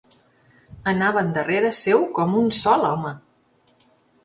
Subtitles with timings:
[0.91, 3.15] Anaven darrere seu com un sol home.